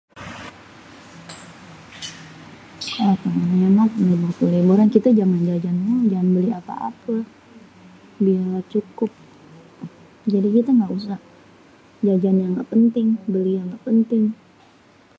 [2.93, 7.15] kalau pengennya mah punya waktu liburan kite meh jangan jajan mulu, jangan beli apê-apê.
[8.21, 9.11] duitnye gak cukup
[10.31, 11.19] jadi kite gak usah
[12.05, 14.23] jajan yang gak penting, beli yang gak penting.